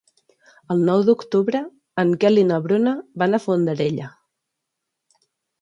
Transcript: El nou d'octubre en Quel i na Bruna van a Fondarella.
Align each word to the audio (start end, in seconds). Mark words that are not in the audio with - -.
El 0.75 0.79
nou 0.87 1.03
d'octubre 1.09 1.61
en 2.03 2.15
Quel 2.25 2.41
i 2.45 2.47
na 2.53 2.59
Bruna 2.65 2.97
van 3.25 3.39
a 3.39 3.43
Fondarella. 3.47 4.11